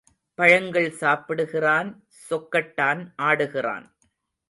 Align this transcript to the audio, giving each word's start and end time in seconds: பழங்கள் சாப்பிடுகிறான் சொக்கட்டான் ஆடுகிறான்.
பழங்கள் 0.39 0.89
சாப்பிடுகிறான் 0.91 1.91
சொக்கட்டான் 2.29 3.03
ஆடுகிறான். 3.21 3.87